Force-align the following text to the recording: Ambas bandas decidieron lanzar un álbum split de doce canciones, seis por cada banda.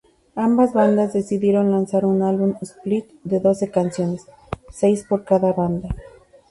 Ambas 0.35 0.73
bandas 0.73 1.13
decidieron 1.13 1.69
lanzar 1.69 2.05
un 2.05 2.23
álbum 2.23 2.55
split 2.61 3.05
de 3.23 3.39
doce 3.39 3.69
canciones, 3.69 4.25
seis 4.71 5.05
por 5.07 5.23
cada 5.25 5.53
banda. 5.53 5.89